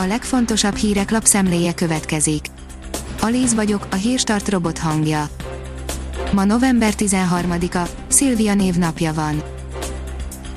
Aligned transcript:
A 0.00 0.04
legfontosabb 0.04 0.76
hírek 0.76 1.10
lapszemléje 1.10 1.74
következik. 1.74 2.46
Alíz 3.20 3.54
vagyok, 3.54 3.86
a 3.90 3.94
hírstart 3.94 4.48
robot 4.48 4.78
hangja. 4.78 5.28
Ma 6.32 6.44
november 6.44 6.92
13-a, 6.96 7.88
Szilvia 8.08 8.54
névnapja 8.54 9.12
van. 9.12 9.42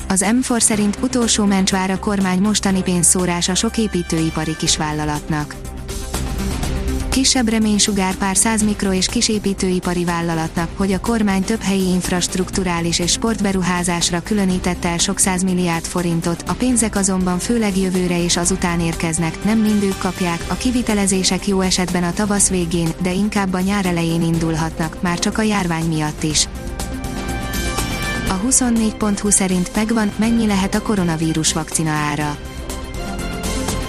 Az 0.08 0.26
M4 0.28 0.60
szerint 0.60 0.98
utolsó 1.02 1.46
mencsvár 1.46 1.90
a 1.90 2.00
kormány 2.00 2.40
mostani 2.40 2.82
pénzszórása 2.82 3.56
sok 3.56 3.78
építőipari 3.78 4.56
kisvállalatnak. 4.56 5.56
Kisebb 7.12 7.50
reménysugár 7.50 8.16
pár 8.16 8.38
száz 8.38 8.64
mikro 8.64 8.94
és 8.94 9.06
kisépítőipari 9.06 10.04
vállalatnak, 10.04 10.70
hogy 10.78 10.92
a 10.92 11.00
kormány 11.00 11.44
több 11.44 11.62
helyi 11.62 11.90
infrastruktúrális 11.90 13.00
és 13.00 13.12
sportberuházásra 13.12 14.22
különítette 14.22 14.90
el 14.90 14.98
sok 14.98 15.20
milliárd 15.44 15.86
forintot, 15.86 16.44
a 16.48 16.54
pénzek 16.54 16.96
azonban 16.96 17.40
főleg 17.40 17.78
jövőre 17.78 18.24
és 18.24 18.38
azután 18.38 18.80
érkeznek, 18.80 19.44
nem 19.44 19.60
mind 19.60 19.84
ők 19.84 19.98
kapják, 19.98 20.46
a 20.48 20.54
kivitelezések 20.54 21.48
jó 21.48 21.62
esetben 21.62 22.04
a 22.04 22.14
tavasz 22.14 22.50
végén, 22.50 22.90
de 23.02 23.12
inkább 23.12 23.54
a 23.54 23.60
nyár 23.60 23.86
elején 23.86 24.22
indulhatnak, 24.22 25.02
már 25.02 25.20
csak 25.20 25.38
a 25.38 25.42
járvány 25.42 25.86
miatt 25.86 26.24
is. 26.24 26.48
A 28.28 28.40
24.20 28.48 29.32
szerint 29.32 29.76
megvan, 29.76 30.12
mennyi 30.16 30.48
lehet 30.48 30.76
a 30.76 30.82
koronavírus 30.82 31.54
vakcina 31.54 31.92
ára 31.92 32.38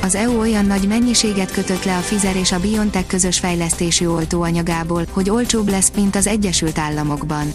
az 0.03 0.15
EU 0.15 0.39
olyan 0.39 0.65
nagy 0.65 0.87
mennyiséget 0.87 1.53
kötött 1.53 1.85
le 1.85 1.97
a 1.97 2.01
Pfizer 2.01 2.37
és 2.37 2.53
a 2.53 2.61
BioNTech 2.61 3.07
közös 3.07 3.39
fejlesztésű 3.39 4.07
oltóanyagából, 4.07 5.05
hogy 5.11 5.31
olcsóbb 5.31 5.69
lesz, 5.69 5.93
mint 5.95 6.17
az 6.17 6.27
Egyesült 6.27 6.79
Államokban. 6.79 7.53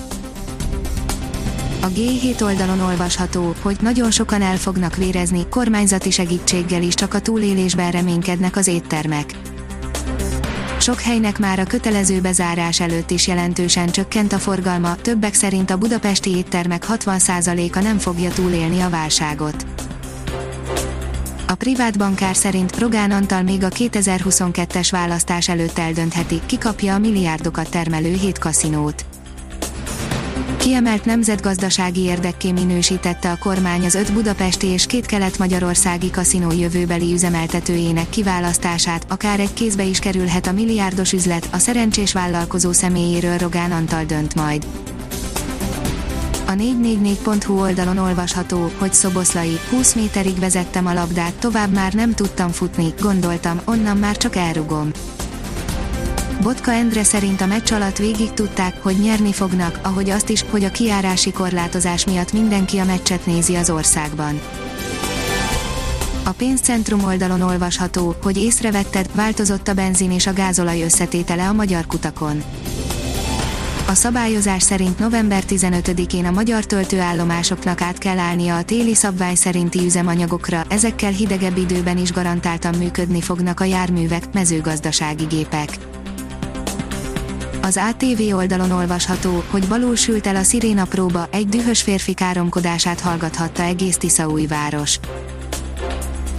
A 1.81 1.87
G7 1.87 2.41
oldalon 2.41 2.79
olvasható, 2.79 3.55
hogy 3.61 3.77
nagyon 3.81 4.11
sokan 4.11 4.41
el 4.41 4.57
fognak 4.57 4.95
vérezni, 4.95 5.47
kormányzati 5.49 6.11
segítséggel 6.11 6.81
is 6.81 6.93
csak 6.93 7.13
a 7.13 7.19
túlélésben 7.19 7.91
reménykednek 7.91 8.55
az 8.55 8.67
éttermek. 8.67 9.33
Sok 10.79 11.01
helynek 11.01 11.39
már 11.39 11.59
a 11.59 11.63
kötelező 11.63 12.21
bezárás 12.21 12.79
előtt 12.79 13.11
is 13.11 13.27
jelentősen 13.27 13.89
csökkent 13.89 14.33
a 14.33 14.37
forgalma, 14.37 14.95
többek 14.95 15.33
szerint 15.33 15.69
a 15.69 15.77
budapesti 15.77 16.35
éttermek 16.35 16.85
60%-a 16.89 17.79
nem 17.79 17.97
fogja 17.97 18.29
túlélni 18.29 18.79
a 18.79 18.89
válságot. 18.89 19.65
Privát 21.57 21.97
bankár 21.97 22.35
szerint 22.35 22.79
Rogán 22.79 23.11
Antal 23.11 23.41
még 23.41 23.63
a 23.63 23.69
2022-es 23.69 24.87
választás 24.91 25.49
előtt 25.49 25.77
eldöntheti, 25.77 26.41
ki 26.45 26.57
kapja 26.57 26.93
a 26.93 26.97
milliárdokat 26.97 27.69
termelő 27.69 28.13
hét 28.13 28.37
kaszinót. 28.37 29.05
Kiemelt 30.57 31.05
nemzetgazdasági 31.05 32.01
érdekké 32.01 32.51
minősítette 32.51 33.31
a 33.31 33.37
kormány 33.37 33.85
az 33.85 33.95
öt 33.95 34.13
budapesti 34.13 34.67
és 34.67 34.85
két 34.85 35.05
kelet-magyarországi 35.05 36.11
kaszinó 36.11 36.51
jövőbeli 36.51 37.13
üzemeltetőjének 37.13 38.09
kiválasztását, 38.09 39.05
akár 39.09 39.39
egy 39.39 39.53
kézbe 39.53 39.83
is 39.83 39.99
kerülhet 39.99 40.47
a 40.47 40.51
milliárdos 40.51 41.13
üzlet, 41.13 41.49
a 41.51 41.57
szerencsés 41.57 42.13
vállalkozó 42.13 42.71
személyéről 42.71 43.37
Rogán 43.37 43.71
Antal 43.71 44.03
dönt 44.03 44.35
majd. 44.35 44.67
A 46.47 46.51
444.hu 46.51 47.59
oldalon 47.59 47.97
olvasható, 47.97 48.71
hogy 48.77 48.93
Szoboszlai, 48.93 49.59
20 49.69 49.93
méterig 49.93 50.39
vezettem 50.39 50.85
a 50.85 50.93
labdát, 50.93 51.33
tovább 51.33 51.73
már 51.73 51.93
nem 51.93 52.13
tudtam 52.13 52.49
futni, 52.49 52.93
gondoltam, 52.99 53.61
onnan 53.65 53.97
már 53.97 54.17
csak 54.17 54.35
elrugom. 54.35 54.91
Botka 56.41 56.71
Endre 56.71 57.03
szerint 57.03 57.41
a 57.41 57.45
meccs 57.45 57.71
alatt 57.71 57.97
végig 57.97 58.33
tudták, 58.33 58.83
hogy 58.83 58.95
nyerni 58.99 59.33
fognak, 59.33 59.79
ahogy 59.81 60.09
azt 60.09 60.29
is, 60.29 60.45
hogy 60.49 60.63
a 60.63 60.71
kiárási 60.71 61.31
korlátozás 61.31 62.05
miatt 62.05 62.33
mindenki 62.33 62.77
a 62.77 62.85
meccset 62.85 63.25
nézi 63.25 63.55
az 63.55 63.69
országban. 63.69 64.41
A 66.23 66.31
pénzcentrum 66.31 67.03
oldalon 67.03 67.41
olvasható, 67.41 68.15
hogy 68.23 68.37
észrevetted, 68.37 69.09
változott 69.15 69.67
a 69.67 69.73
benzin 69.73 70.11
és 70.11 70.27
a 70.27 70.33
gázolaj 70.33 70.83
összetétele 70.83 71.47
a 71.47 71.53
magyar 71.53 71.85
kutakon. 71.85 72.43
A 73.87 73.93
szabályozás 73.93 74.63
szerint 74.63 74.99
november 74.99 75.43
15-én 75.47 76.25
a 76.25 76.31
magyar 76.31 76.65
töltőállomásoknak 76.65 77.81
át 77.81 77.97
kell 77.97 78.17
állnia 78.17 78.55
a 78.55 78.63
téli 78.63 78.95
szabvány 78.95 79.35
szerinti 79.35 79.85
üzemanyagokra, 79.85 80.63
ezekkel 80.69 81.11
hidegebb 81.11 81.57
időben 81.57 81.97
is 81.97 82.11
garantáltan 82.11 82.75
működni 82.77 83.21
fognak 83.21 83.59
a 83.59 83.63
járművek, 83.63 84.33
mezőgazdasági 84.33 85.23
gépek. 85.23 85.77
Az 87.61 87.79
ATV 87.89 88.35
oldalon 88.35 88.71
olvasható, 88.71 89.43
hogy 89.49 89.67
balul 89.67 89.95
sült 89.95 90.27
el 90.27 90.35
a 90.35 90.43
sziréna 90.43 90.85
próba, 90.85 91.27
egy 91.31 91.47
dühös 91.47 91.81
férfi 91.81 92.13
káromkodását 92.13 92.99
hallgathatta 92.99 93.63
egész 93.63 93.97
Tiszaújváros. 93.97 94.99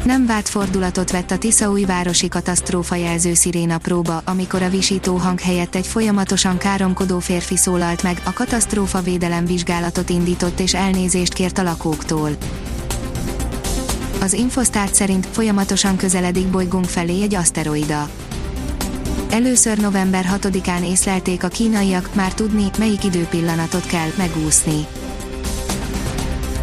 Nem 0.05 0.27
várt 0.27 0.49
fordulatot 0.49 1.11
vett 1.11 1.31
a 1.31 1.39
Tiszaújvárosi 1.39 2.29
katasztrófa 2.29 2.95
jelző 2.95 3.35
sziréna 3.35 3.79
próba, 3.79 4.23
amikor 4.25 4.63
a 4.63 4.69
visító 4.69 5.17
hang 5.17 5.41
helyett 5.41 5.75
egy 5.75 5.87
folyamatosan 5.87 6.59
káromkodó 6.59 7.19
férfi 7.19 7.57
szólalt 7.57 8.03
meg, 8.03 8.21
a 8.25 8.33
katasztrófa 8.33 9.01
védelem 9.01 9.45
vizsgálatot 9.45 10.11
indított 10.11 10.61
és 10.61 10.75
elnézést 10.75 11.33
kért 11.33 11.59
a 11.59 11.63
lakóktól. 11.63 12.31
Az 14.21 14.33
Infosztárt 14.33 14.95
szerint 14.95 15.27
folyamatosan 15.27 15.97
közeledik 15.97 16.47
bolygónk 16.47 16.85
felé 16.85 17.23
egy 17.23 17.35
aszteroida. 17.35 18.09
Először 19.31 19.79
november 19.79 20.39
6-án 20.41 20.85
észlelték 20.85 21.45
a 21.45 21.49
kínaiak, 21.49 22.15
már 22.15 22.35
tudni, 22.35 22.71
melyik 22.79 23.05
időpillanatot 23.05 23.87
kell 23.87 24.09
megúszni. 24.17 24.87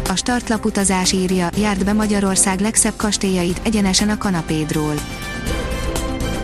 A 0.08 0.16
startlap 0.16 0.64
utazás 0.64 1.12
írja, 1.12 1.48
járt 1.58 1.84
be 1.84 1.92
Magyarország 1.92 2.60
legszebb 2.60 2.96
kastélyait 2.96 3.60
egyenesen 3.62 4.08
a 4.08 4.18
kanapédról. 4.18 4.94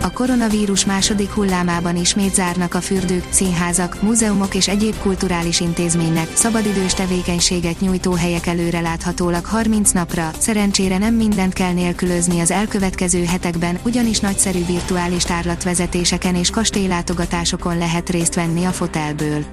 A 0.02 0.10
koronavírus 0.10 0.84
második 0.84 1.30
hullámában 1.30 1.96
ismét 1.96 2.34
zárnak 2.34 2.74
a 2.74 2.80
fürdők, 2.80 3.26
színházak, 3.30 4.02
múzeumok 4.02 4.54
és 4.54 4.68
egyéb 4.68 4.98
kulturális 4.98 5.60
intézménynek, 5.60 6.36
szabadidős 6.36 6.94
tevékenységet 6.94 7.80
nyújtó 7.80 8.12
helyek 8.12 8.46
előre 8.46 8.80
láthatólag 8.80 9.44
30 9.44 9.90
napra, 9.90 10.30
szerencsére 10.38 10.98
nem 10.98 11.14
mindent 11.14 11.52
kell 11.52 11.72
nélkülözni 11.72 12.40
az 12.40 12.50
elkövetkező 12.50 13.24
hetekben, 13.24 13.78
ugyanis 13.84 14.20
nagyszerű 14.20 14.64
virtuális 14.66 15.22
tárlatvezetéseken 15.22 16.34
és 16.34 16.50
kastélylátogatásokon 16.50 17.78
lehet 17.78 18.10
részt 18.10 18.34
venni 18.34 18.64
a 18.64 18.70
fotelből. 18.70 19.44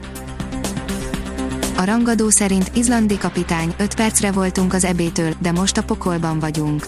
A 1.80 1.86
rangadó 1.86 2.30
szerint 2.30 2.72
izlandi 2.74 3.18
kapitány, 3.18 3.74
5 3.78 3.96
percre 3.96 4.32
voltunk 4.32 4.74
az 4.74 4.84
ebétől, 4.84 5.34
de 5.42 5.52
most 5.52 5.78
a 5.78 5.84
pokolban 5.84 6.40
vagyunk. 6.40 6.88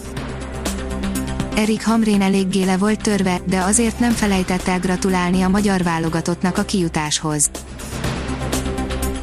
Erik 1.56 1.84
Hamrén 1.84 2.22
eléggé 2.22 2.64
le 2.64 2.76
volt 2.76 3.02
törve, 3.02 3.40
de 3.46 3.60
azért 3.60 3.98
nem 3.98 4.12
felejtett 4.12 4.68
el 4.68 4.78
gratulálni 4.78 5.42
a 5.42 5.48
magyar 5.48 5.82
válogatottnak 5.82 6.58
a 6.58 6.62
kijutáshoz. 6.62 7.50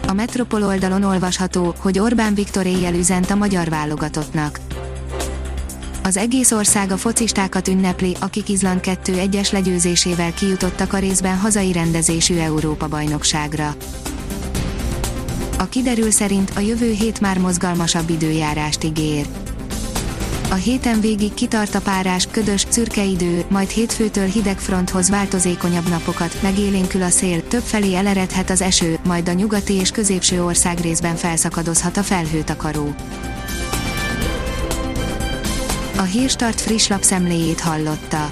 A 0.08 0.14
Metropol 0.14 0.64
oldalon 0.64 1.04
olvasható, 1.04 1.76
hogy 1.78 2.00
Orbán 2.00 2.34
Viktor 2.34 2.66
éjjel 2.66 2.94
üzent 2.94 3.30
a 3.30 3.36
magyar 3.36 3.70
válogatottnak. 3.70 4.60
Az 6.04 6.18
egész 6.18 6.52
ország 6.52 6.92
a 6.92 6.98
focistákat 6.98 7.68
ünnepli, 7.68 8.16
akik 8.20 8.50
Izland 8.50 8.80
2-1-es 8.84 9.52
legyőzésével 9.52 10.34
kijutottak 10.34 10.94
a 10.94 10.98
részben 10.98 11.38
hazai 11.38 11.72
rendezésű 11.72 12.38
Európa-bajnokságra. 12.38 13.76
A 15.60 15.70
kiderül 15.70 16.12
szerint 16.12 16.52
a 16.56 16.60
jövő 16.60 16.92
hét 16.92 17.20
már 17.20 17.38
mozgalmasabb 17.38 18.10
időjárást 18.10 18.84
ígér. 18.84 19.26
A 20.50 20.54
héten 20.54 21.00
végig 21.00 21.34
kitart 21.34 21.76
a 21.76 21.82
párás, 21.82 22.28
ködös, 22.32 22.66
szürke 22.70 23.04
idő, 23.04 23.46
majd 23.50 23.70
hétfőtől 23.70 24.26
hideg 24.26 24.60
fronthoz 24.60 25.10
változékonyabb 25.10 25.90
napokat, 25.90 26.42
megélénkül 26.42 27.02
a 27.02 27.10
szél, 27.10 27.48
többfelé 27.48 27.96
eleredhet 27.96 28.50
az 28.50 28.62
eső, 28.62 29.00
majd 29.06 29.30
a 29.30 29.34
nyugati 29.34 29.74
és 29.74 29.92
középső 29.92 30.44
ország 30.44 30.80
részben 30.80 31.16
felszakadozhat 31.16 31.98
a 31.98 32.04
felhőtakaró. 32.04 32.96
A 35.98 36.02
Hírstart 36.02 36.62
friss 36.62 36.88
lapszemléjét 36.88 37.60
hallotta. 37.60 38.32